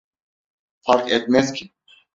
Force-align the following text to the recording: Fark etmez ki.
Fark 0.81 1.11
etmez 1.11 1.53
ki. 1.53 1.71